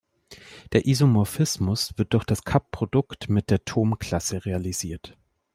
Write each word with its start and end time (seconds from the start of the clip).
Der 0.71 0.87
Isomorphismus 0.87 1.95
wird 1.95 2.13
durch 2.13 2.23
das 2.25 2.43
Cup-Produkt 2.43 3.29
mit 3.29 3.51
der 3.51 3.65
Thom-Klasse 3.65 4.45
realisiert. 4.45 5.15